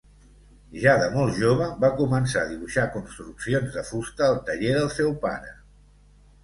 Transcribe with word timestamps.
Ja 0.83 0.95
de 1.01 1.09
molt 1.15 1.37
jove 1.41 1.67
va 1.85 1.91
començar 1.99 2.47
dibuixar 2.55 2.87
construccions 2.97 3.77
de 3.79 3.85
fusta 3.93 4.27
al 4.31 4.43
taller 4.51 4.75
del 4.79 4.93
seu 5.01 5.19
pare. 5.29 5.59